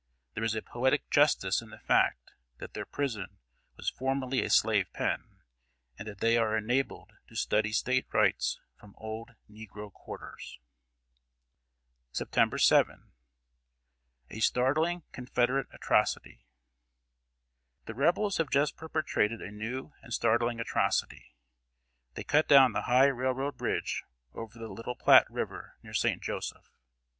[0.33, 3.37] There is a poetic justice in the fact that their prison
[3.77, 5.43] was formerly a slave pen,
[5.95, 10.57] and that they are enabled to study State Rights from old negro quarters.
[12.11, 12.95] September 7.
[12.95, 13.13] [Sidenote:
[14.31, 16.47] A STARTLING CONFEDERATE ATROCITY.]
[17.85, 21.35] The Rebels have just perpetrated a new and startling atrocity.
[22.15, 26.23] They cut down the high railroad bridge over the Little Platte River near St.
[26.23, 26.71] Joseph.